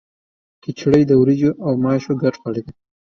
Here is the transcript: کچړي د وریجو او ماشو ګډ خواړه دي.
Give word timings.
کچړي 0.63 1.01
د 1.07 1.11
وریجو 1.21 1.51
او 1.65 1.71
ماشو 1.83 2.13
ګډ 2.21 2.33
خواړه 2.39 2.61
دي. 2.65 2.73